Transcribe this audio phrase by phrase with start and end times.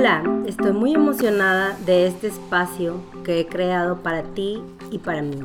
[0.00, 5.42] Hola, estoy muy emocionada de este espacio que he creado para ti y para mí.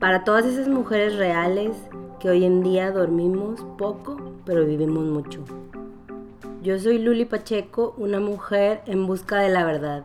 [0.00, 1.76] Para todas esas mujeres reales
[2.18, 5.44] que hoy en día dormimos poco, pero vivimos mucho.
[6.64, 10.02] Yo soy Luli Pacheco, una mujer en busca de la verdad.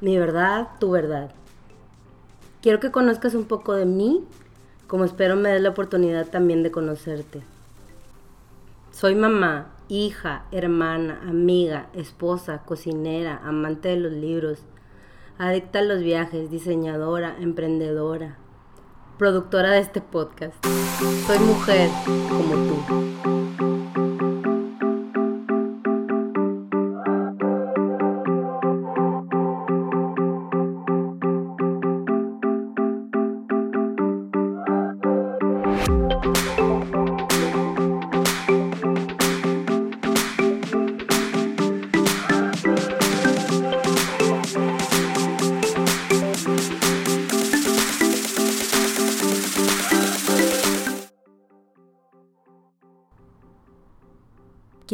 [0.00, 1.32] Mi verdad, tu verdad.
[2.62, 4.24] Quiero que conozcas un poco de mí,
[4.86, 7.42] como espero me des la oportunidad también de conocerte.
[8.92, 14.60] Soy mamá, hija, hermana, amiga, esposa, cocinera, amante de los libros,
[15.38, 18.38] adicta a los viajes, diseñadora, emprendedora,
[19.18, 20.54] productora de este podcast.
[21.26, 23.39] Soy mujer como tú.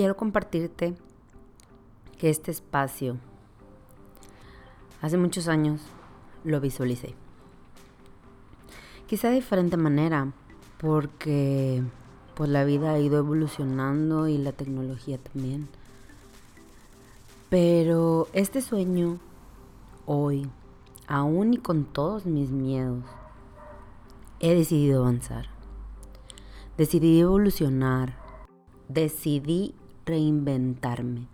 [0.06, 0.94] Quiero compartirte
[2.16, 3.16] que este espacio,
[5.02, 5.80] hace muchos años,
[6.44, 7.16] lo visualicé.
[9.08, 10.32] Quizá de diferente manera,
[10.78, 11.82] porque
[12.36, 15.68] pues la vida ha ido evolucionando y la tecnología también.
[17.50, 19.18] Pero este sueño,
[20.04, 20.48] hoy,
[21.08, 23.02] aún y con todos mis miedos,
[24.38, 25.46] he decidido avanzar.
[26.78, 28.24] Decidí evolucionar.
[28.88, 29.74] Decidí
[30.06, 31.26] reinventarme.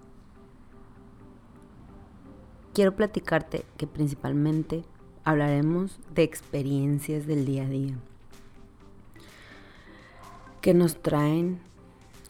[2.74, 4.82] Quiero platicarte que principalmente
[5.22, 7.94] hablaremos de experiencias del día a día
[10.62, 11.60] que nos traen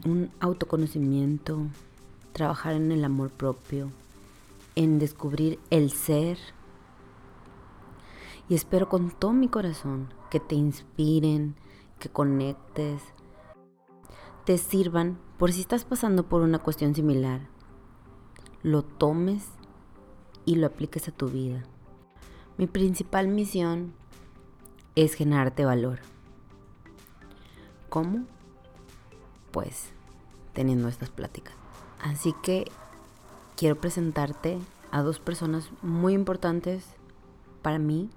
[0.07, 1.67] un autoconocimiento,
[2.33, 3.91] trabajar en el amor propio,
[4.75, 6.39] en descubrir el ser.
[8.48, 11.57] Y espero con todo mi corazón que te inspiren,
[11.98, 13.02] que conectes,
[14.47, 17.41] te sirvan por si estás pasando por una cuestión similar,
[18.63, 19.48] lo tomes
[20.45, 21.64] y lo apliques a tu vida.
[22.58, 23.92] Mi principal misión
[24.95, 25.98] es generarte valor.
[27.89, 28.20] ¿Cómo?
[29.51, 29.91] Pues
[30.52, 31.57] teniendo estas pláticas.
[32.01, 32.70] Así que
[33.57, 34.61] quiero presentarte
[34.92, 36.85] a dos personas muy importantes
[37.63, 38.11] para mí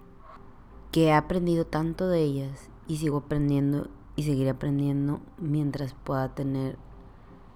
[0.91, 6.77] que he aprendido tanto de ellas y sigo aprendiendo y seguiré aprendiendo mientras pueda tener,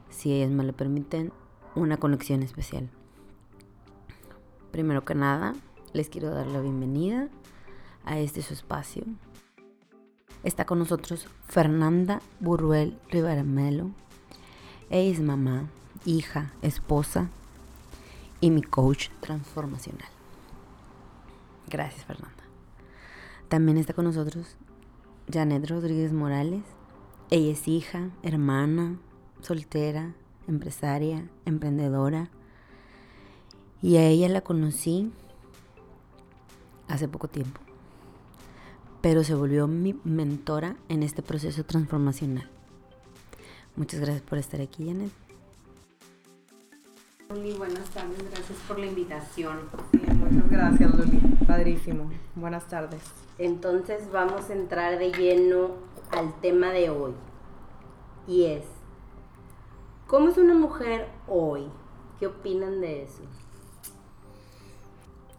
[0.10, 1.32] si ellas me lo permiten,
[1.76, 2.90] una conexión especial.
[4.72, 5.54] Primero que nada,
[5.94, 7.30] les quiero dar la bienvenida
[8.06, 9.04] a este su espacio.
[10.44, 13.92] Está con nosotros Fernanda Burruel Rivaramelo.
[14.90, 15.70] Ella es mamá,
[16.06, 17.30] hija, esposa
[18.40, 20.08] y mi coach transformacional.
[21.68, 22.44] Gracias, Fernanda.
[23.48, 24.56] También está con nosotros
[25.32, 26.64] Janet Rodríguez Morales.
[27.30, 28.98] Ella es hija, hermana,
[29.42, 30.14] soltera,
[30.48, 32.30] empresaria, emprendedora.
[33.82, 35.12] Y a ella la conocí
[36.88, 37.62] hace poco tiempo.
[39.02, 42.50] Pero se volvió mi mentora en este proceso transformacional.
[43.76, 45.12] Muchas gracias por estar aquí, Janet.
[47.30, 49.60] Luli, buenas tardes, gracias por la invitación.
[49.94, 51.20] muchas gracias, Luli.
[51.46, 52.10] Padrísimo.
[52.36, 53.02] Buenas tardes.
[53.38, 55.76] Entonces vamos a entrar de lleno
[56.12, 57.14] al tema de hoy.
[58.28, 58.64] Y es,
[60.10, 61.68] ¿cómo es una mujer hoy?
[62.20, 63.22] ¿Qué opinan de eso?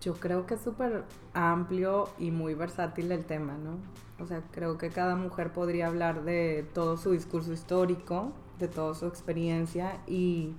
[0.00, 1.04] Yo creo que es súper
[1.34, 3.78] amplio y muy versátil el tema, ¿no?
[4.22, 8.94] O sea, creo que cada mujer podría hablar de todo su discurso histórico, de toda
[8.94, 10.54] su experiencia y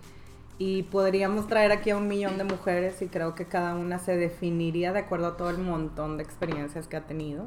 [0.63, 4.15] y podríamos traer aquí a un millón de mujeres y creo que cada una se
[4.15, 7.45] definiría de acuerdo a todo el montón de experiencias que ha tenido.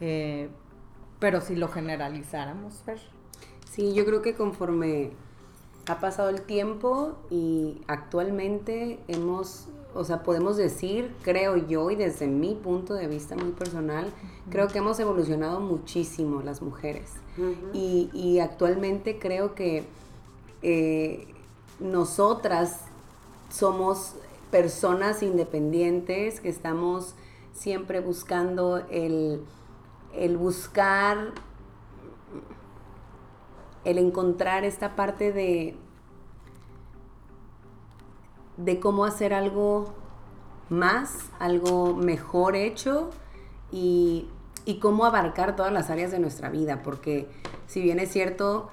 [0.00, 0.48] Eh,
[1.20, 2.98] pero si lo generalizáramos, Fer.
[3.70, 5.12] Sí, yo creo que conforme
[5.88, 12.26] ha pasado el tiempo y actualmente hemos, o sea, podemos decir, creo yo, y desde
[12.26, 14.12] mi punto de vista muy personal,
[14.50, 17.12] creo que hemos evolucionado muchísimo las mujeres.
[17.74, 19.84] y, y, actualmente creo que
[20.62, 21.26] eh,
[21.80, 22.80] nosotras
[23.50, 24.14] somos
[24.50, 27.14] personas independientes que estamos
[27.52, 29.42] siempre buscando el,
[30.38, 31.32] buscar,
[33.86, 35.76] el encontrar esta parte de,
[38.56, 39.94] de cómo hacer algo
[40.68, 43.10] más, algo mejor hecho
[43.70, 44.28] y,
[44.64, 47.28] y cómo abarcar todas las áreas de nuestra vida, porque
[47.68, 48.70] si bien es cierto,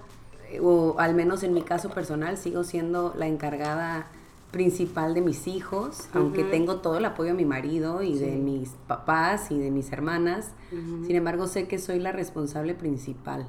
[0.61, 4.07] o al menos en mi caso personal, sigo siendo la encargada
[4.49, 8.69] principal de mis hijos, aunque tengo todo el apoyo de mi marido y de mis
[8.87, 13.47] papás y de mis hermanas, sin embargo sé que soy la responsable principal.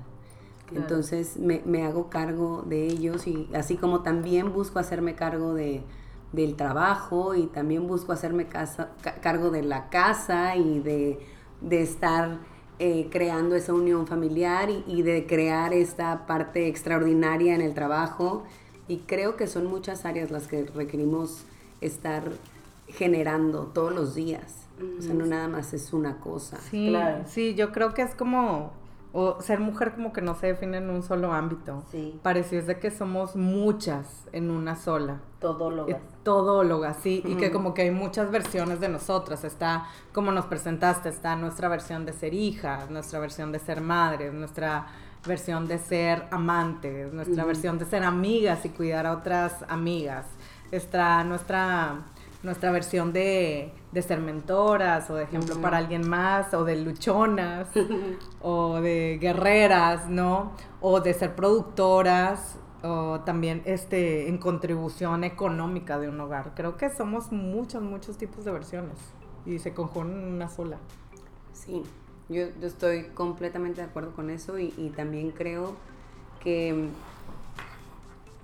[0.72, 5.82] Entonces me, me, hago cargo de ellos y así como también busco hacerme cargo de,
[6.32, 8.90] del trabajo y también busco hacerme casa,
[9.20, 11.18] cargo de la casa y de,
[11.60, 12.38] de estar
[12.78, 18.44] eh, creando esa unión familiar y, y, de crear esta parte extraordinaria en el trabajo
[18.88, 21.44] y creo que son muchas áreas las que requerimos
[21.80, 22.32] estar
[22.88, 24.64] generando todos los días.
[24.98, 26.58] O sea, no nada más es una cosa.
[26.70, 27.24] Sí, claro.
[27.26, 28.72] sí, yo creo que es como,
[29.16, 31.84] o ser mujer como que no se define en un solo ámbito.
[31.90, 32.18] Sí.
[32.22, 35.20] Pareciese que somos muchas en una sola.
[35.38, 35.96] Todólogas.
[35.96, 39.44] Eh, todólogas, sí, y que como que hay muchas versiones de nosotras.
[39.44, 44.34] Está, como nos presentaste, está nuestra versión de ser hijas, nuestra versión de ser madres,
[44.34, 44.88] nuestra
[45.26, 50.26] versión de ser amantes, nuestra versión de ser amigas y cuidar a otras amigas,
[50.70, 52.02] está nuestra,
[52.44, 57.68] nuestra versión de, ser mentoras o de ejemplo para alguien más, o de luchonas,
[58.40, 60.52] o de guerreras, ¿no?
[60.80, 66.52] O de ser productoras, o también este, en contribución económica de un hogar.
[66.54, 68.98] Creo que somos muchos, muchos tipos de versiones
[69.46, 70.78] y se conjugan en una sola.
[71.52, 71.82] Sí,
[72.28, 75.74] yo, estoy completamente de acuerdo con eso y, también creo
[76.40, 76.88] que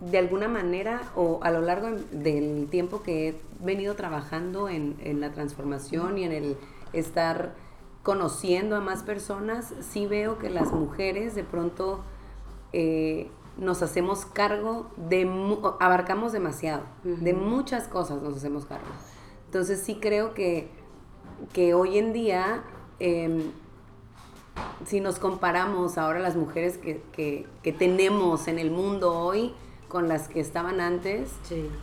[0.00, 5.32] de alguna manera o a lo largo del tiempo que he venido trabajando en, la
[5.32, 6.56] transformación y en el
[6.93, 7.55] estar
[8.02, 12.00] conociendo a más personas, sí veo que las mujeres de pronto
[12.73, 15.29] eh, nos hacemos cargo de,
[15.81, 18.87] abarcamos demasiado, de muchas cosas nos hacemos cargo.
[19.46, 20.70] Entonces sí creo que,
[21.53, 22.62] que hoy en día
[23.00, 23.50] em,
[24.87, 27.46] si nos comparamos ahora las mujeres que,
[27.79, 29.53] tenemos en el mundo hoy
[29.91, 31.31] con las que estaban antes,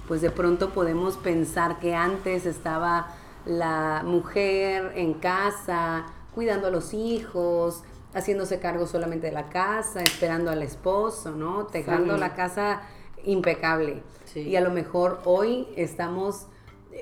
[0.07, 3.13] pues de pronto podemos pensar que antes estaba
[3.45, 7.83] la mujer en casa, cuidando a los hijos,
[8.13, 11.65] haciéndose cargo solamente de la casa, esperando al esposo, ¿no?
[11.65, 12.81] Dejando la casa
[13.25, 14.01] impecable.
[14.33, 16.47] Y a lo mejor hoy estamos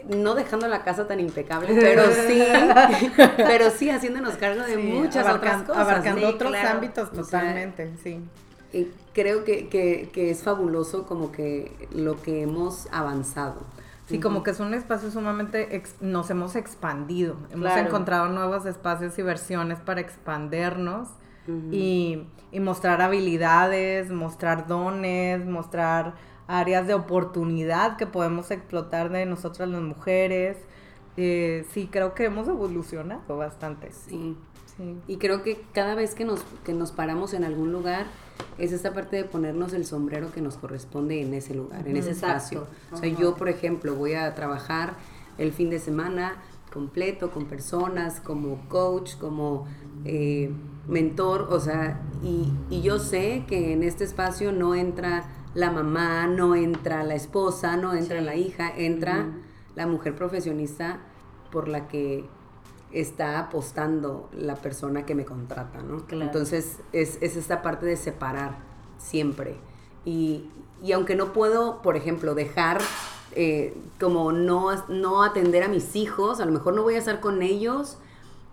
[0.08, 2.44] no dejando la casa tan impecable, pero sí,
[3.38, 5.84] pero sí haciéndonos cargo de muchas otras cosas.
[5.84, 8.24] Abarcando otros ámbitos totalmente, sí.
[8.76, 13.62] Y creo que, es fabuloso como que lo que hemos avanzado.
[14.08, 19.24] Sí, como que es un espacio sumamente, nos hemos expandido, hemos encontrado nuevos espacios y
[19.24, 21.08] versiones para expandernos
[21.72, 26.14] y, y mostrar habilidades, mostrar dones, mostrar
[26.48, 30.58] áreas de oportunidad que podemos explotar de nosotras las mujeres.
[31.18, 33.92] Eh, sí, creo que hemos evolucionado bastante.
[33.92, 34.36] Sí.
[34.78, 34.98] Sí.
[35.08, 38.08] Y creo que cada vez que nos, que nos paramos en algún lugar,
[38.58, 42.12] es esta parte de ponernos el sombrero que nos corresponde en ese lugar, en ese
[42.12, 42.68] espacio.
[42.92, 44.96] O sea, yo, por ejemplo, voy a trabajar
[45.38, 46.42] el fin de semana
[46.72, 49.66] completo con personas, como coach, como
[50.04, 50.52] eh,
[50.88, 56.28] mentor, o sea, y, y yo sé que en este espacio no entra la mamá,
[56.28, 59.28] no entra la esposa, no entra la hija, entra
[59.76, 61.00] la mujer profesionista
[61.50, 62.26] por la que
[62.92, 66.06] está apostando la persona que me contrata, ¿no?
[66.22, 68.58] Entonces es, esta parte de separar
[68.98, 69.56] siempre.
[70.06, 70.50] Y,
[70.94, 72.80] aunque no puedo, por ejemplo, dejar
[73.34, 77.20] eh, como no, no atender a mis hijos, a lo mejor no voy a estar
[77.20, 77.98] con ellos,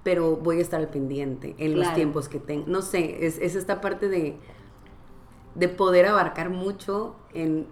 [0.02, 2.64] pero voy a estar al pendiente en los tiempos que tengo.
[2.66, 4.38] No sé, es, es esta parte de
[5.54, 7.66] de poder abarcar mucho en,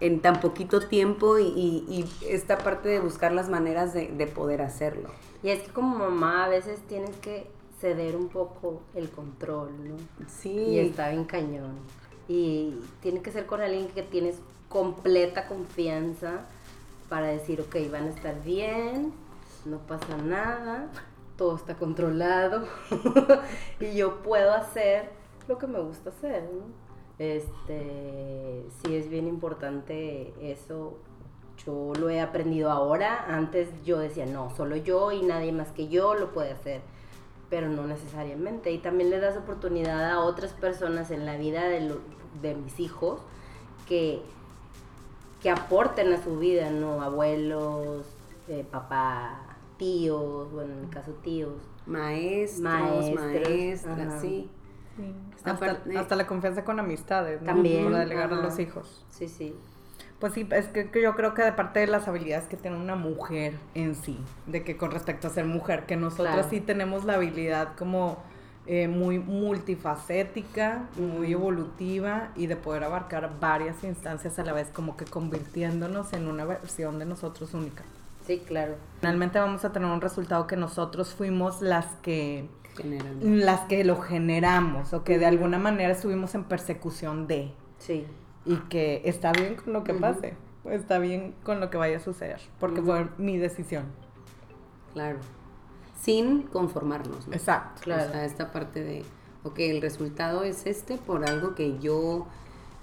[0.00, 5.10] en tan poquito tiempo y, esta parte de buscar las maneras de, poder hacerlo.
[5.42, 7.46] Y es que como mamá a veces tienes que
[7.80, 9.96] ceder un poco el control, ¿no?
[10.28, 10.50] Sí.
[10.50, 11.78] Y está bien cañón.
[12.28, 14.36] Y tiene que ser con alguien que tienes
[14.68, 16.46] completa confianza
[17.08, 19.12] para decir, ok, van a estar bien,
[19.64, 20.88] no pasa nada,
[21.36, 22.66] todo está controlado
[23.80, 25.10] y yo puedo hacer
[25.48, 26.82] lo que me gusta hacer, ¿no?
[27.18, 30.98] Este, sí es bien importante eso.
[31.66, 33.24] Yo lo he aprendido ahora.
[33.28, 36.80] Antes yo decía, no, solo yo y nadie más que yo lo puede hacer.
[37.50, 38.72] Pero no necesariamente.
[38.72, 41.94] Y también le das oportunidad a otras personas en la vida de,
[42.40, 43.20] de mis hijos
[43.88, 44.22] que,
[45.42, 47.02] que aporten a su vida, ¿no?
[47.02, 48.06] Abuelos,
[48.48, 51.54] eh, papá, tíos, bueno, en mi caso tíos.
[51.86, 54.50] Maestros, maestras, sí
[55.44, 57.46] hasta, la confianza con amistades, ¿no?
[57.46, 57.84] También.
[57.84, 59.04] Para delegar a los hijos.
[59.10, 59.54] Sí, sí.
[60.22, 62.94] Pues sí, es que, yo creo que de parte de las habilidades que tiene una
[62.94, 67.14] mujer en sí, de que con respecto a ser mujer, que nosotros sí tenemos la
[67.14, 68.22] habilidad como
[68.68, 74.96] eh, muy multifacética, muy evolutiva y de poder abarcar varias instancias a la vez, como
[74.96, 77.82] que convirtiéndonos en una versión de nosotros única.
[78.24, 78.76] Sí, claro.
[79.00, 82.48] Finalmente vamos a tener un resultado que nosotros fuimos las que
[83.20, 88.06] las que lo generamos o que de alguna manera estuvimos en persecución de Sí.
[88.44, 90.34] Y que está bien con lo que pase,
[90.64, 92.90] está bien con lo que vaya a suceder, porque Ujú.
[92.90, 93.84] fue mi decisión.
[94.92, 95.18] Claro.
[96.00, 97.34] Sin conformarnos, ¿no?
[97.34, 97.82] Exacto.
[97.82, 98.08] Claro.
[98.08, 99.04] O sea, esta parte de,
[99.44, 102.26] ok, el resultado es este por algo que yo,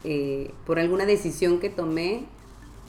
[0.04, 2.26] eh, por alguna decisión que tomé,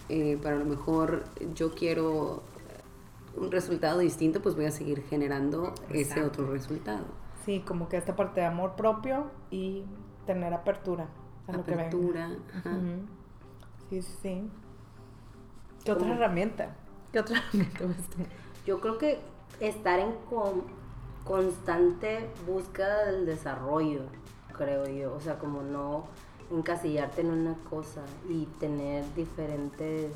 [0.08, 1.24] eh, para lo mejor
[1.54, 2.42] yo quiero
[3.36, 7.04] un resultado distinto, pues voy a seguir generando ese otro resultado.
[7.44, 9.84] Sí, como que esta parte de amor propio y
[10.26, 11.08] tener apertura
[11.48, 11.82] a lo que venga.
[11.88, 12.30] Apertura.
[12.54, 12.76] ajá.
[13.88, 14.50] Sí, sí, sí.
[15.84, 16.14] ¿Qué otra ¿Cómo?
[16.14, 16.70] herramienta?
[17.12, 17.84] ¿Qué otra herramienta?
[18.66, 19.18] Yo creo que
[19.60, 20.64] estar en con-
[21.24, 24.02] constante búsqueda del desarrollo,
[24.56, 25.14] creo yo.
[25.14, 26.04] O sea, como no
[26.50, 30.12] encasillarte en una cosa y tener diferentes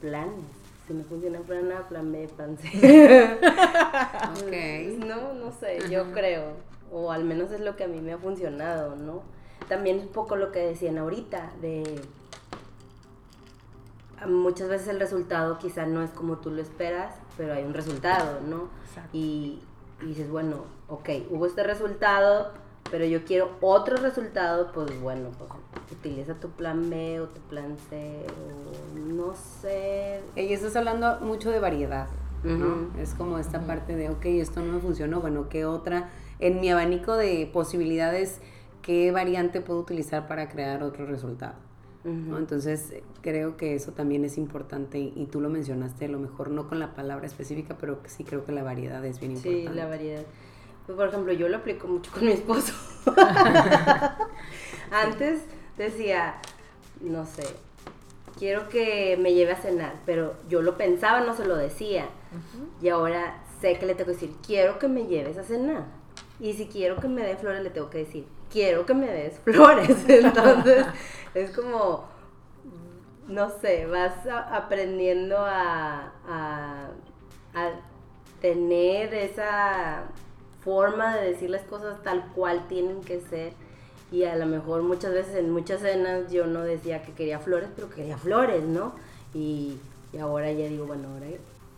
[0.00, 0.44] planes.
[0.86, 3.38] Si no funciona plan A, plan B, plan C.
[4.42, 5.04] Ok.
[5.04, 6.52] No, no sé, yo creo.
[6.92, 9.22] O al menos es lo que a mí me ha funcionado, ¿no?
[9.68, 12.00] También un poco lo que decían ahorita, de
[14.26, 18.40] muchas veces el resultado quizá no es como tú lo esperas, pero hay un resultado,
[18.40, 18.68] ¿no?
[18.88, 19.10] Exacto.
[19.12, 19.60] Y,
[20.02, 22.52] y dices, bueno, ok, hubo este resultado,
[22.90, 25.50] pero yo quiero otro resultado, pues bueno, pues
[25.92, 30.20] utiliza tu plan B o tu plan C, o no sé.
[30.36, 32.06] Y estás hablando mucho de variedad.
[33.00, 36.10] Es como esta parte de, ok, esto no me funcionó, bueno, ¿qué otra?
[36.38, 38.40] En mi abanico de posibilidades,
[38.86, 41.54] ¿qué variante puedo utilizar para crear otro resultado?
[42.04, 42.38] ¿no?
[42.38, 46.68] Entonces, creo que eso también es importante y, tú lo mencionaste, a lo mejor no
[46.68, 49.80] con la palabra específica, pero sí creo que la variedad es bien Sí, importante.
[49.80, 50.22] la variedad.
[50.86, 52.72] Pues, por ejemplo, yo lo aplico mucho con mi esposo.
[54.92, 55.42] Antes
[55.76, 56.36] decía,
[57.00, 57.42] no sé,
[58.38, 62.06] quiero que me lleve a cenar, pero yo lo pensaba, no se lo decía.
[62.80, 65.86] Y ahora sé que le tengo que decir, quiero que me lleves a cenar.
[66.38, 68.26] Y si quiero que me dé flores, le tengo que decir,
[68.56, 69.96] quiero que me des flores.
[70.08, 70.86] Entonces,
[71.34, 72.06] es como,
[73.28, 74.14] no sé, vas
[74.50, 76.88] aprendiendo a, a,
[77.54, 77.70] a
[78.40, 80.04] tener esa
[80.64, 83.52] forma de decir las cosas tal cual tienen que ser.
[84.10, 87.68] Y a lo mejor muchas veces en muchas cenas yo no decía que quería flores,
[87.76, 88.94] pero quería flores, ¿no?
[89.34, 89.76] Y,
[90.14, 91.26] y ahora ya digo, bueno, ahora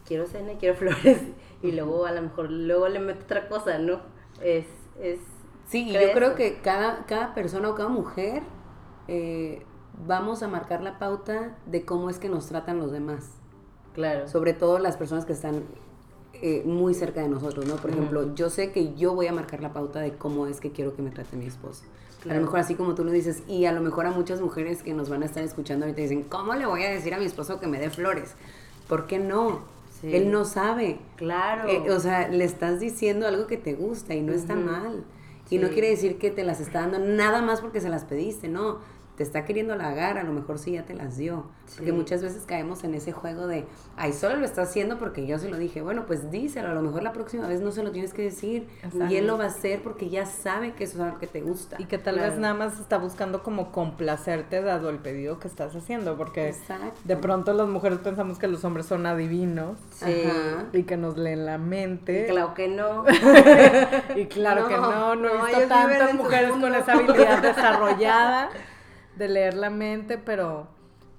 [0.07, 1.23] quiero cena y quiero flores.
[1.61, 4.01] Y luego a lo mejor luego le meto otra cosa, ¿no?
[4.41, 4.67] Es,
[5.03, 5.19] es
[5.69, 8.43] Sí, y creo yo creo que cada, cada persona o cada mujer
[9.07, 9.63] eh,
[10.07, 13.31] vamos a marcar la pauta de cómo es que nos tratan los demás.
[13.95, 14.29] claro.
[14.29, 15.65] Sobre todo las personas que están
[16.35, 17.77] eh, muy cerca de nosotros, ¿no?
[17.77, 20.71] Por ejemplo, yo sé que yo voy a marcar la pauta de cómo es que
[20.71, 21.83] quiero que me trate mi esposo.
[22.29, 24.83] A lo mejor así como tú lo dices, y a lo mejor a muchas mujeres
[24.83, 27.25] que nos van a estar escuchando ahorita dicen, ¿cómo le voy a decir a mi
[27.25, 28.35] esposo que me dé flores?
[28.89, 29.61] ¿Por qué no?
[30.01, 30.15] Sí.
[30.15, 31.01] Él no sabe.
[31.17, 31.69] Claro.
[31.69, 34.63] Eh, o sea, le estás diciendo algo que te gusta y no está Ujú.
[34.63, 35.05] mal.
[35.51, 38.49] Y no quiere decir que te las está dando nada más porque se las pediste,
[38.49, 38.79] no.
[39.19, 41.45] Te está queriendo halagar, a lo mejor sí ya te las dio.
[41.75, 41.93] Porque Sí.
[41.93, 45.49] muchas veces caemos en ese juego de, ay, solo lo está haciendo porque yo se
[45.51, 45.83] lo dije.
[45.83, 48.69] Bueno, pues díselo, a lo mejor la próxima vez no se lo tienes que decir.
[48.85, 49.13] Exacto.
[49.13, 51.41] Y él lo va a hacer porque ya sabe que eso es algo que te
[51.41, 51.77] gusta.
[51.81, 52.31] Y que tal Claro.
[52.31, 56.99] vez nada más está buscando como complacerte dado el pedido que estás haciendo, porque Exacto.
[57.05, 60.23] de pronto las mujeres pensamos que los hombres son adivinos Sí.
[60.73, 62.27] Y que nos leen la mente.
[62.29, 63.05] Claro que no.
[64.17, 68.49] Y claro que No, no, no he visto tantas mujeres con esa habilidad desarrollada
[69.19, 70.67] de leer la mente, pero,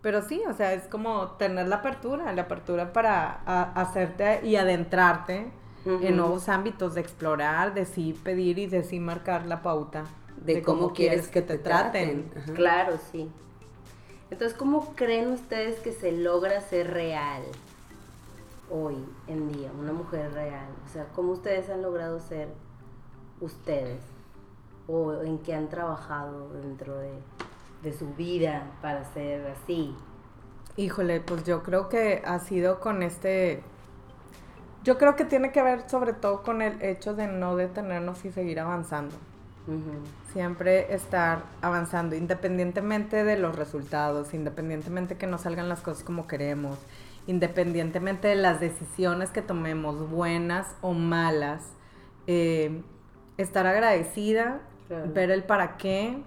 [0.01, 4.55] pero sí, o sea, es como tener la apertura, la apertura para a- hacerte y
[4.55, 5.51] adentrarte
[5.85, 10.03] en nuevos ámbitos, de explorar, de sí pedir y de sí marcar la pauta.
[10.45, 12.31] de, cómo, quieres que te traten.
[12.37, 12.53] Ajá.
[12.53, 13.29] Claro, sí.
[14.31, 17.41] Entonces, ¿cómo creen ustedes que se logra ser real
[18.71, 18.95] hoy
[19.27, 20.67] en día, una mujer real?
[20.85, 22.47] O sea, ¿cómo ustedes han logrado ser
[23.41, 24.01] ustedes?
[24.87, 27.11] ¿O en qué han trabajado dentro de,
[27.83, 29.95] de su vida para ser así?
[30.77, 33.61] Híjole, pues yo creo que ha sido con este...
[34.83, 38.31] Yo creo que tiene que ver sobre todo con el hecho de no detenernos y
[38.31, 39.15] seguir avanzando.
[40.33, 46.79] Siempre estar avanzando, independientemente de los resultados, independientemente que no salgan las cosas como queremos,
[47.27, 51.67] independientemente de las decisiones que tomemos, buenas o malas,
[52.25, 52.81] eh,
[53.37, 55.13] estar agradecida, Claro.
[55.13, 56.17] ver el para qué,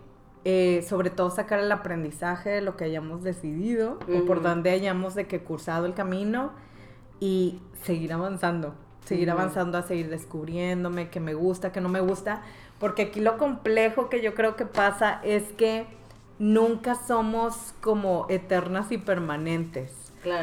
[0.44, 5.14] eh, sobre todo sacar el aprendizaje de lo que hayamos decidido o por donde hayamos
[5.14, 6.50] de que cursado el camino
[7.20, 8.74] y seguir avanzando.
[9.04, 12.42] seguir avanzando, a seguir descubriéndome, que me gusta, que no me gusta,
[12.78, 15.86] porque aquí lo complejo que yo creo que pasa es que
[16.38, 19.92] nunca somos como eternas y permanentes.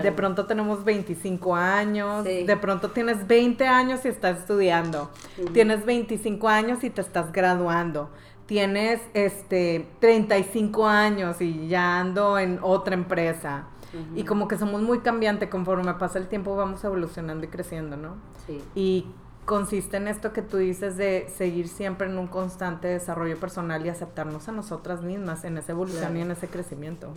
[0.04, 5.10] De pronto tenemos 25 años, de pronto tienes 20 años y estás estudiando,
[5.54, 8.10] tienes 25 años y te estás graduando,
[8.50, 13.68] tienes este 35 años y ya ando en otra empresa.
[14.16, 18.16] Y como que somos muy cambiantes conforme pasa el tiempo vamos evolucionando y creciendo, ¿no?
[18.48, 18.60] Sí.
[18.74, 19.06] Y
[19.46, 23.90] consiste en esto que tú dices de seguir siempre en un constante desarrollo personal y
[23.90, 27.14] aceptarnos a nosotras mismas en esa evolución y en ese crecimiento.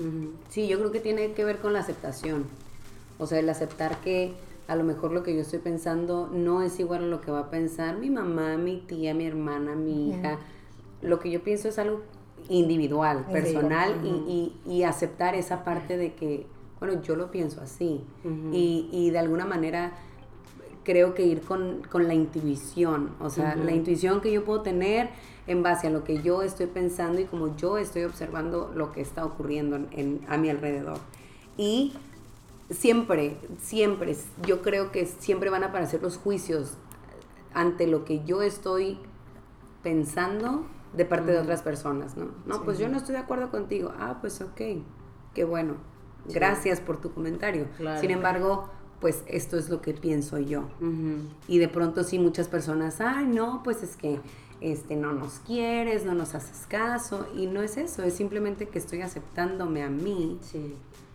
[0.50, 2.44] Sí, yo creo que tiene que ver con la aceptación.
[3.18, 4.34] O sea, el aceptar que
[4.68, 7.40] a lo mejor lo que yo estoy pensando no es igual a lo que va
[7.40, 10.38] a pensar mi mamá, mi tía, mi hermana, mi hija.
[11.02, 12.02] Lo que yo pienso es algo
[12.48, 16.46] individual, personal y, y, aceptar esa parte de que
[16.82, 18.00] bueno, yo lo pienso así.
[18.52, 19.92] y, de alguna manera
[20.82, 25.10] creo que ir con, la intuición, o sea, la intuición que yo puedo tener
[25.46, 29.00] en base a lo que yo estoy pensando y como yo estoy observando lo que
[29.00, 30.98] está ocurriendo en, a mi alrededor.
[31.56, 31.92] Y
[32.68, 36.78] siempre, siempre, yo creo que siempre van a aparecer los juicios
[37.54, 38.98] ante lo que yo estoy
[39.84, 42.28] pensando de parte de otras personas, ¿no?
[42.46, 43.92] No, pues yo no estoy de acuerdo contigo.
[43.98, 44.60] Ah, pues ok,
[45.34, 45.92] qué bueno
[46.26, 47.66] gracias por tu comentario.
[48.00, 48.68] Sin embargo,
[49.00, 50.68] pues esto es lo que pienso yo.
[51.48, 54.20] Y de pronto sí muchas personas, ay, no, pues es que
[54.60, 57.26] este, no nos quieres, no nos haces caso.
[57.36, 60.38] Y no es eso, es simplemente que estoy aceptándome a mí.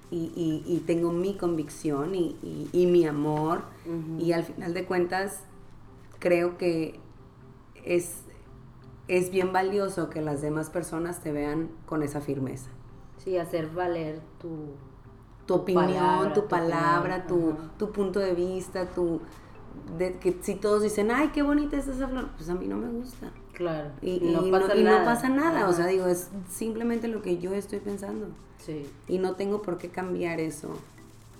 [0.10, 2.38] Y, tengo mi convicción y,
[2.74, 3.64] mi amor.
[4.20, 5.42] Y al final de cuentas,
[6.20, 7.00] creo que
[7.84, 8.24] es,
[9.08, 12.70] es bien valioso que las demás personas te vean con esa firmeza.
[13.18, 14.74] Sí, hacer valer tu,
[15.46, 19.22] tu opinión, tu palabra, tu, tu, punto de vista, tu...
[19.98, 22.78] De, que si todos dicen, ay, qué bonita es esa flor, pues a mí no
[22.78, 23.32] me gusta.
[23.54, 23.92] Claro.
[24.02, 25.00] Y, no, pasa nada.
[25.00, 25.70] no, pasa nada.
[25.70, 28.28] O sea, digo, es simplemente lo que yo estoy pensando.
[28.58, 28.90] Sí.
[29.08, 30.70] Y no tengo por qué cambiar eso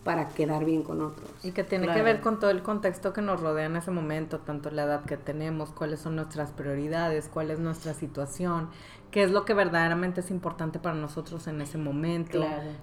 [0.08, 1.30] para quedar bien con otros.
[1.44, 4.40] Y que tiene que ver con todo el contexto que nos rodea en ese momento,
[4.40, 8.70] tanto la edad que tenemos, cuáles son nuestras prioridades, cuál es nuestra situación,
[9.12, 12.40] qué es lo que verdaderamente es importante para nosotros en ese momento,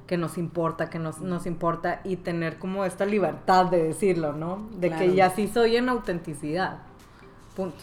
[0.06, 4.68] que nos importa, que nos, nos importa y tener como esta libertad de decirlo, ¿no?
[4.72, 6.82] De que ya sí soy en autenticidad.
[7.56, 7.78] Punto.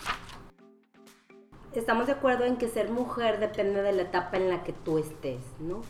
[1.74, 5.00] Estamos de acuerdo en que ser mujer depende de la etapa en la que tú
[5.00, 5.82] estés, ¿no?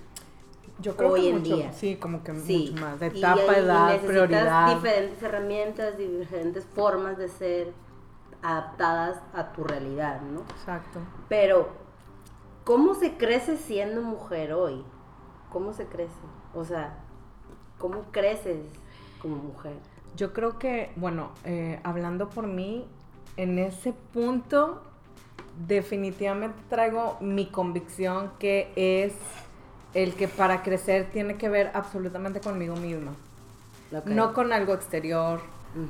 [0.82, 1.74] Yo creo Hoy que en día.
[1.74, 3.00] Sí, como que mucho más.
[3.00, 4.76] De etapa, edad, prioridad.
[4.76, 7.74] diferentes herramientas, diferentes formas de ser
[8.42, 10.42] adaptadas a tu realidad, ¿no?
[10.42, 11.00] Exacto.
[11.30, 11.82] Pero
[12.64, 14.84] ¿Cómo se crece siendo mujer hoy?
[15.52, 16.14] ¿Cómo se crece?
[16.54, 17.00] O sea,
[17.80, 18.60] ¿cómo creces
[19.20, 19.74] como mujer?
[20.16, 22.88] Yo creo que, bueno, eh, hablando por mí,
[23.36, 24.84] en ese punto
[25.68, 29.14] definitivamente traigo mi convicción que es
[29.94, 33.12] el que para crecer tiene que ver absolutamente conmigo misma.
[34.06, 35.42] No con algo exterior,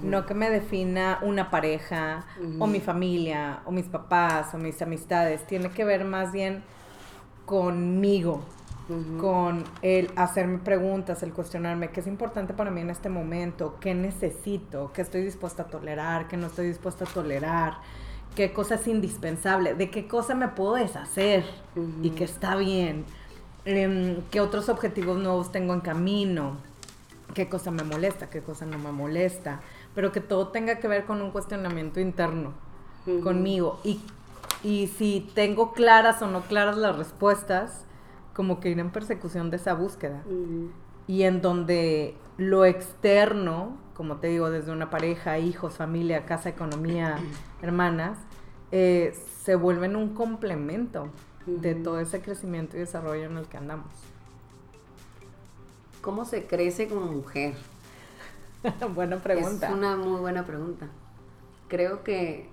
[0.03, 2.25] no que me defina una pareja
[2.59, 6.63] o mi familia o mis papás o mis amistades, tiene que ver más bien
[7.45, 8.41] conmigo,
[9.19, 13.93] con el hacerme preguntas, el cuestionarme qué es importante para mí en este momento, qué
[13.93, 17.77] necesito, qué estoy dispuesta a tolerar, qué no estoy dispuesta a tolerar,
[18.35, 21.45] qué cosa es indispensable, de qué cosa me puedo deshacer
[22.03, 23.05] y que está bien,
[23.65, 26.58] em, qué otros objetivos nuevos tengo en camino
[27.34, 29.62] qué cosa me molesta, qué cosa no me molesta,
[29.95, 32.54] pero que todo tenga que ver con un cuestionamiento interno
[33.24, 33.80] conmigo.
[33.84, 34.02] Y,
[34.63, 37.86] y si tengo claras o no claras las respuestas,
[38.36, 40.24] como que ir en persecución de esa búsqueda.
[41.08, 47.17] Y en donde lo externo, como te digo, desde una pareja, hijos, familia, casa, economía,
[47.62, 48.17] hermanas,
[48.71, 51.10] eh, se vuelven un complemento
[51.45, 53.88] de todo ese crecimiento y desarrollo en el que andamos.
[56.01, 57.54] ¿Cómo se crece como mujer?
[58.95, 59.67] buena pregunta.
[59.67, 60.88] Es una muy buena pregunta.
[61.67, 62.49] Creo que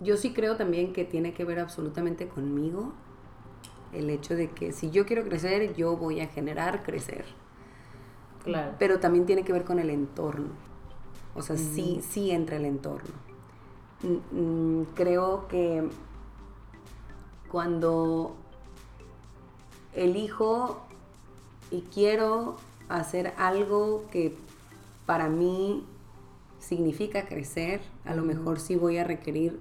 [0.00, 2.92] yo sí creo también que tiene que ver absolutamente conmigo
[3.92, 7.24] el hecho de que si yo quiero crecer, yo voy a generar crecer.
[8.44, 8.74] Claro.
[8.78, 10.50] Pero también tiene que ver con el entorno.
[11.34, 13.10] O sea, sí, sí entra el entorno.
[14.02, 15.88] Mm, mm, creo que
[17.50, 18.34] cuando
[19.94, 20.80] elijo
[21.70, 22.56] y quiero
[22.88, 24.36] hacer algo que
[25.06, 25.84] para mí
[26.58, 29.60] significa crecer, a lo mejor sí voy a requerir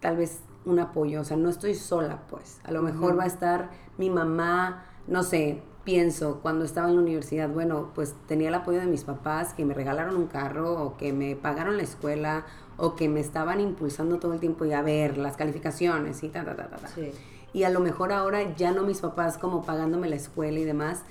[0.00, 2.60] tal vez un apoyo, o sea, no estoy sola, pues.
[2.64, 7.00] A lo mejor va a estar mi mamá, no sé, pienso cuando estaba en la
[7.00, 10.96] universidad, bueno, pues tenía el apoyo de mis papás que me regalaron un carro o
[10.96, 12.44] que me pagaron la escuela
[12.76, 16.44] o que me estaban impulsando todo el tiempo y a ver las calificaciones y ta,
[16.44, 16.76] ta, ta, ta.
[16.76, 16.88] ta.
[16.88, 17.12] Sí.
[17.54, 21.02] Y a lo mejor ahora ya no mis papás como pagándome la escuela y demás,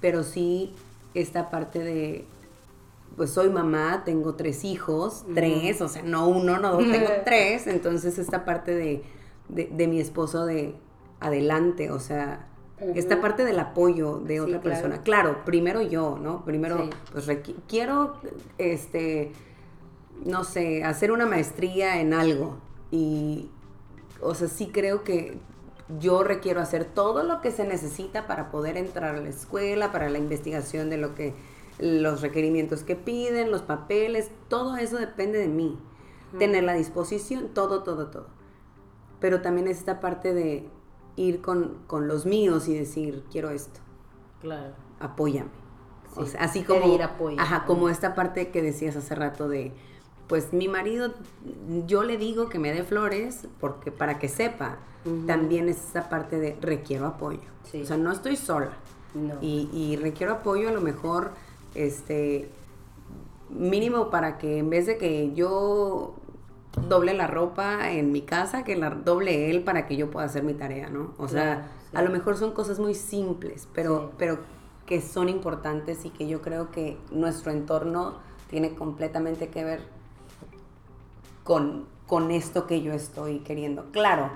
[0.00, 0.72] pero sí
[1.14, 2.24] esta parte de,
[3.16, 7.66] pues soy mamá, tengo tres hijos, tres, o sea, no uno, no dos, tengo tres,
[7.66, 9.02] entonces esta parte de,
[9.48, 10.76] de, de mi esposo de
[11.18, 12.46] adelante, o sea,
[12.78, 15.02] esta parte del apoyo de otra persona.
[15.02, 16.44] Claro, primero yo, ¿no?
[16.44, 16.90] Primero, Sí.
[17.12, 17.30] pues
[17.68, 18.14] quiero,
[18.58, 19.32] este,
[20.24, 22.58] no sé, hacer una maestría en algo
[22.90, 23.50] y,
[24.20, 25.38] o sea, sí creo que
[26.00, 30.08] yo requiero hacer todo lo que se necesita para poder entrar a la escuela, para
[30.08, 31.34] la investigación de lo que,
[31.78, 35.78] los requerimientos que piden, los papeles, todo eso depende de mí.
[36.38, 38.26] Tener la disposición, todo, todo, todo.
[39.20, 40.68] Pero también es esta parte de
[41.16, 43.80] ir con, con los míos y decir, quiero esto,
[44.40, 44.74] Claro.
[45.00, 45.50] apóyame.
[46.16, 47.40] O Sí, sea, así como, pedir apoyo.
[47.40, 49.72] ajá, como esta parte que decías hace rato de,
[50.28, 51.12] pues mi marido,
[51.86, 54.78] yo le digo que me dé flores porque para que sepa,
[55.26, 57.40] también es esa parte de requiero apoyo.
[57.70, 57.82] Sí.
[57.82, 58.70] O sea, no estoy sola
[59.14, 59.34] No.
[59.42, 61.32] y, y requiero apoyo a lo mejor,
[61.74, 62.48] este,
[63.50, 66.14] mínimo para que en vez de que yo
[66.88, 70.42] doble la ropa en mi casa, que la doble él para que yo pueda hacer
[70.42, 71.14] mi tarea, ¿no?
[71.18, 71.96] O sea, Claro, sí.
[71.96, 74.14] a lo mejor son cosas muy simples, pero, Sí.
[74.18, 74.38] pero
[74.86, 78.14] que son importantes y que yo creo que nuestro entorno
[78.50, 79.80] tiene completamente que ver
[81.42, 83.86] con, con esto que yo estoy queriendo.
[83.92, 84.30] Claro,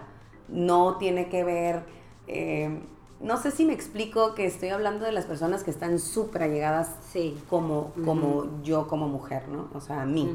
[0.48, 1.83] no tiene que ver,
[2.27, 2.81] eh,
[3.20, 6.94] no sé si me explico que estoy hablando de las personas que están súper allegadas
[7.11, 7.37] Sí.
[7.51, 9.68] como, como yo como mujer, ¿no?
[9.74, 10.31] O sea, a mí,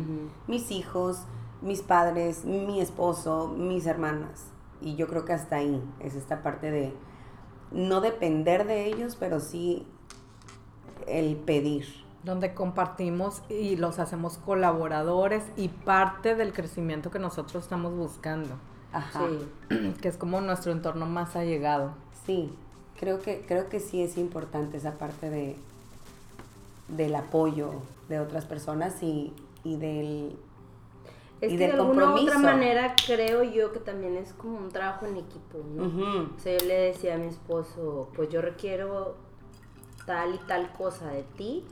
[0.48, 1.20] mis hijos,
[1.64, 4.46] mis padres, mi esposo, mis hermanas.
[4.82, 6.94] Y yo creo que hasta ahí es esta parte de
[7.72, 9.88] no depender de ellos, pero sí
[11.08, 11.86] el pedir.
[12.24, 18.56] donde compartimos y los hacemos colaboradores y parte del crecimiento que nosotros estamos buscando,
[18.94, 19.28] Ajá.
[19.70, 19.94] Sí.
[20.02, 21.92] que es como nuestro entorno más allegado.
[22.26, 22.54] Sí,
[22.98, 25.58] creo que, creo que sí es importante esa parte de
[26.88, 27.72] del apoyo
[28.10, 30.36] de otras personas y, y del
[31.44, 34.58] Es y que de del alguna u otra manera creo yo que también es como
[34.58, 35.88] un trabajo en equipo, ¿no?
[35.88, 36.30] Ujú.
[36.38, 39.18] O sea, yo le decía a mi esposo, pues yo requiero
[40.06, 41.66] tal y tal cosa de ti,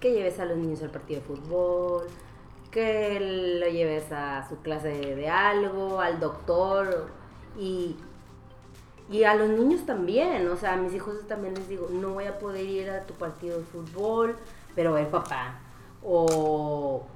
[0.00, 2.06] que lleves a los niños al partido de fútbol,
[2.70, 7.08] que lo lleves a su clase de, de algo, al doctor,
[7.58, 7.94] y,
[9.10, 12.24] y a los niños también, o sea, a mis hijos también les digo, no voy
[12.24, 14.34] a poder ir a tu partido de fútbol,
[14.74, 15.58] pero a ir papá,
[16.02, 17.06] o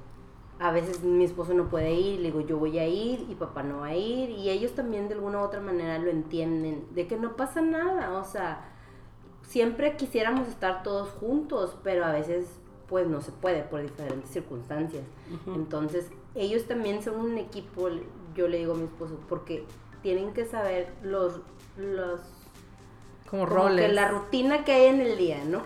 [0.59, 3.63] a veces mi esposo no puede ir, le digo yo voy a ir y papá
[3.63, 7.07] no va a ir y ellos también de alguna u otra manera lo entienden, de
[7.07, 8.69] que no pasa nada, o sea,
[9.41, 12.47] siempre quisiéramos estar todos juntos, pero a veces
[12.87, 15.03] pues no se puede por diferentes circunstancias.
[15.47, 17.89] Entonces, ellos también son un equipo,
[18.35, 19.65] yo le digo a mi esposo, porque
[20.03, 21.39] tienen que saber los
[21.77, 22.19] los
[23.29, 23.87] Como, como roles.
[23.87, 25.63] que la rutina que hay en el día, ¿no?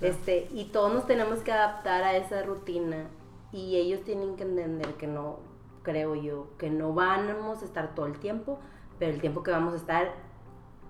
[0.00, 3.08] Este, y todos nos tenemos que adaptar a esa rutina
[3.52, 5.38] y ellos tienen que entender que no,
[5.82, 8.58] creo yo, que no vamos a estar todo el tiempo,
[8.98, 10.14] pero el tiempo que vamos a estar,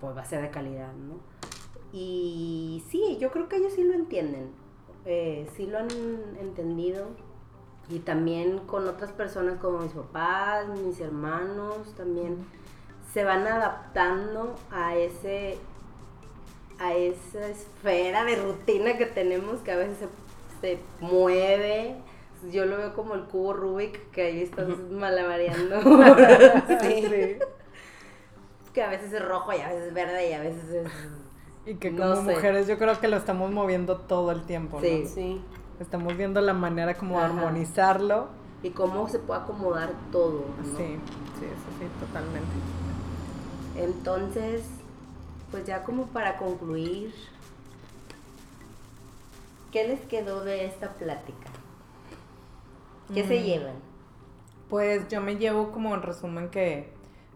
[0.01, 1.19] pues va a ser de calidad, ¿no?
[1.93, 4.51] Y sí, yo creo que ellos sí lo entienden,
[5.05, 5.89] eh, sí lo han
[6.41, 7.09] entendido
[7.89, 12.37] y también con otras personas como mis papás, mis hermanos, también
[13.13, 15.59] se van adaptando a ese
[16.79, 19.99] a esa esfera de rutina que tenemos que a veces
[20.61, 21.97] se, se mueve.
[22.51, 25.77] Yo lo veo como el cubo Rubik que ahí estás malabareando.
[26.81, 27.39] Sí.
[28.73, 30.93] que a veces es rojo y a veces es verde y a veces es...
[31.67, 32.35] Y que No como sé.
[32.35, 34.83] mujeres yo creo que lo estamos moviendo todo el tiempo, ¿no?
[34.83, 35.07] Sí.
[35.07, 35.41] Sí.
[35.81, 37.27] Estamos viendo la manera como Ajá.
[37.27, 38.29] armonizarlo.
[38.63, 40.45] Y cómo se puede acomodar todo.
[40.59, 40.65] ¿no?
[40.79, 40.97] Sí,
[41.39, 42.49] sí, eso sí, totalmente.
[43.77, 44.63] Entonces,
[45.51, 47.13] pues ya como para concluir,
[49.73, 51.49] ¿qué les quedó de esta plática?
[53.15, 53.45] ¿Qué se Mm.
[53.45, 53.75] llevan?
[54.69, 56.93] Pues yo me llevo como en resumen que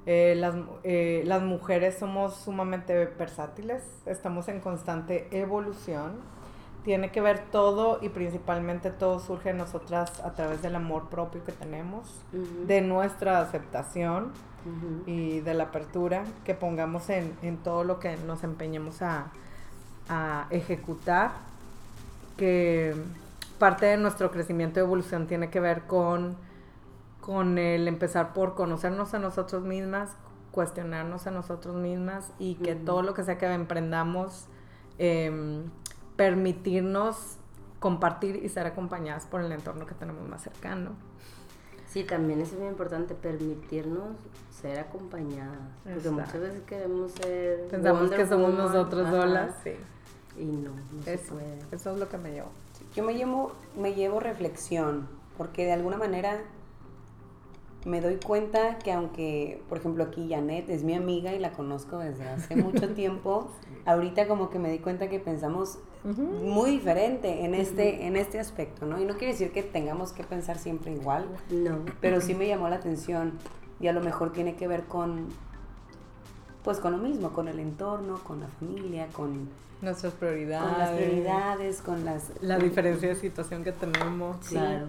[0.06, 6.12] eh, las, eh, las mujeres somos sumamente versátiles, estamos en constante evolución,
[6.84, 11.42] tiene que ver todo y principalmente todo surge en nosotras a través del amor propio
[11.42, 12.20] que tenemos,
[12.66, 14.32] de nuestra aceptación
[15.06, 19.28] y de la apertura que pongamos en, en todo lo que nos empeñemos a,
[20.10, 21.32] a ejecutar,
[22.36, 22.94] que
[23.58, 26.36] parte de nuestro crecimiento y evolución tiene que ver con,
[27.20, 30.10] con el empezar por conocernos a nosotros mismas,
[30.50, 34.46] cuestionarnos a nosotros mismas y que todo lo que sea que emprendamos
[34.98, 35.64] em,
[36.16, 37.38] permitirnos
[37.80, 40.92] compartir y ser acompañadas por el entorno que tenemos más cercano.
[41.86, 44.16] Sí, también es muy importante permitirnos
[44.50, 45.58] ser acompañadas.
[45.84, 47.68] Porque muchas veces queremos ser.
[47.68, 49.54] Pensamos que somos nosotros solas.
[49.62, 49.74] Sí.
[50.36, 51.58] Y no, no se puede.
[51.70, 52.48] Eso es lo que me llevo.
[52.94, 56.42] Yo me llevo, me llevo reflexión, porque de alguna manera
[57.84, 61.98] me doy cuenta que aunque, por ejemplo, aquí Janet es mi amiga y la conozco
[61.98, 63.50] desde hace mucho tiempo,
[63.84, 68.84] ahorita como que me di cuenta que pensamos muy diferente en este, en este aspecto,
[68.84, 69.00] ¿no?
[69.00, 71.78] Y no quiere decir que tengamos que pensar siempre igual, no.
[72.00, 73.38] pero sí me llamó la atención
[73.80, 75.28] y a lo mejor tiene que ver con,
[76.64, 79.48] pues con lo mismo, con el entorno, con la familia, con
[79.82, 84.86] nuestras prioridades, con las prioridades, con las la diferencia de situación que tenemos, claro.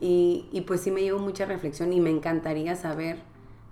[0.00, 3.18] Y, y pues sí me llevo mucha reflexión y me encantaría saber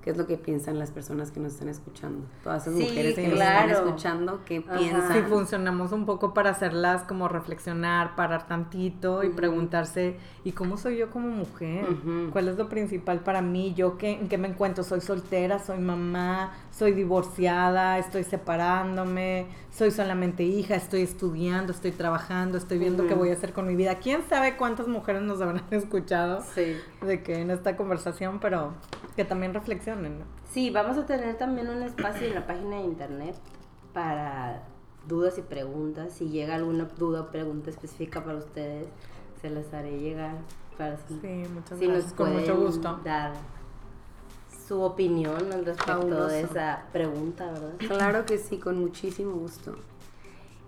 [0.05, 2.27] qué es lo que piensan las personas que nos están escuchando.
[2.43, 5.11] Todas esas mujeres que nos están escuchando, qué piensan.
[5.11, 10.99] Sí, funcionamos un poco para hacerlas como reflexionar, parar tantito y preguntarse, ¿y cómo soy
[10.99, 11.87] yo como mujer?
[12.33, 13.73] ¿Cuál es lo principal para mí?
[13.75, 14.85] ¿Yo qué, en qué me encuentro?
[14.85, 15.59] ¿Soy soltera?
[15.59, 16.53] ¿Soy mamá?
[16.71, 17.99] ¿Soy divorciada?
[17.99, 19.47] ¿Estoy separándome?
[19.71, 20.75] ¿Soy solamente hija?
[20.75, 21.73] ¿Estoy estudiando?
[21.73, 22.59] ¿Estoy trabajando?
[22.59, 23.95] ¿Estoy viendo qué voy a hacer con mi vida?
[24.01, 26.77] ¿Quién sabe cuántas mujeres nos habrán escuchado sí.
[27.01, 28.75] de que en esta conversación, pero
[29.17, 33.37] que también reflexionen Sí, vamos a tener también un espacio en la página de internet
[33.93, 34.63] para
[35.07, 36.13] dudas y preguntas.
[36.13, 38.89] Si llega alguna duda o pregunta específica para ustedes,
[39.41, 40.37] se las haré llegar
[40.77, 42.13] para sí, muchas gracias.
[42.13, 43.01] con mucho gusto.
[43.05, 43.33] dar
[44.67, 47.75] su opinión al respecto de esa pregunta, ¿verdad?
[47.79, 49.77] Claro que sí, con muchísimo gusto.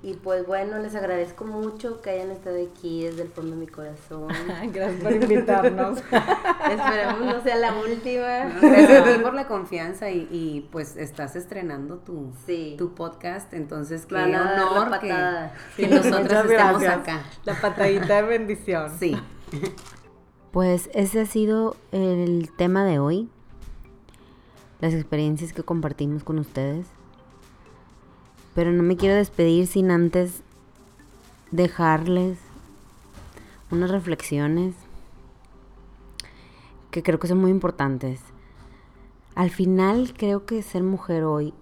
[0.02, 3.66] Y pues bueno, les agradezco mucho que hayan estado aquí desde el fondo de mi
[3.66, 4.28] corazón.
[4.72, 5.98] Gracias por invitarnos.
[6.70, 8.60] Esperemos no sea la última.
[8.60, 12.30] Gracias por la confianza y, y, pues estás estrenando tu,
[12.76, 15.14] tu podcast, entonces qué honor que,
[15.76, 17.22] que, nosotros estemos acá.
[17.44, 18.92] La patadita de bendición.
[18.98, 19.16] Sí.
[20.52, 23.28] Pues ese ha sido el tema de hoy.
[24.80, 26.86] Las experiencias que compartimos con ustedes.
[28.56, 30.42] Pero no me quiero despedir sin antes
[31.52, 32.38] dejarles
[33.70, 34.74] unas reflexiones
[36.90, 38.20] que creo que son muy importantes.
[39.34, 41.52] Al final creo que ser mujer hoy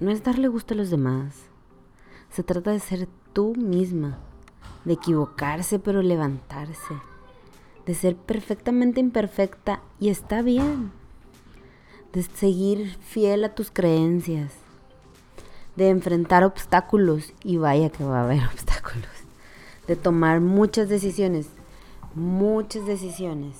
[0.00, 1.34] no es darle gusto a los demás.
[2.30, 4.18] Se trata de ser tú misma,
[4.84, 6.94] de equivocarse pero levantarse,
[7.86, 10.92] de ser perfectamente imperfecta y está bien,
[12.12, 14.67] de seguir fiel a tus creencias,
[15.78, 19.06] de enfrentar obstáculos, y vaya que va a haber obstáculos,
[19.86, 21.50] de tomar muchas decisiones,
[22.16, 23.56] muchas decisiones,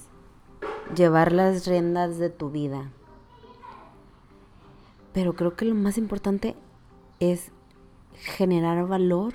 [0.97, 2.91] llevar las riendas de tu vida.
[5.13, 6.57] Pero creo que lo más importante
[7.21, 7.53] es
[8.15, 9.35] generar valor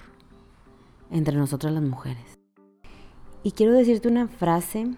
[1.10, 2.38] entre nosotras las mujeres.
[3.44, 4.94] Y quiero decirte una frase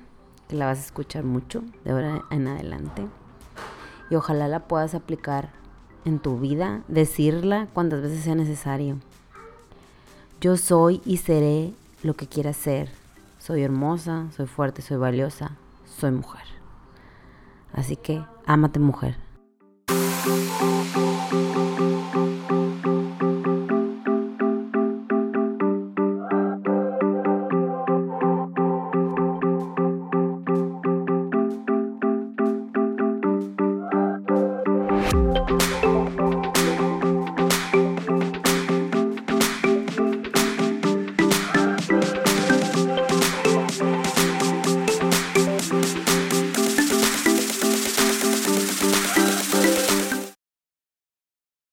[0.48, 3.06] que la vas a escuchar mucho de ahora en adelante
[4.10, 5.64] y ojalá la puedas aplicar
[6.06, 8.98] en tu vida, decirla cuantas veces sea necesario.
[10.39, 12.89] Yo soy y seré lo que quiera ser.
[13.39, 15.58] Soy hermosa, soy fuerte, soy valiosa,
[16.00, 16.44] soy mujer.
[17.74, 19.25] Así que, ámate mujer.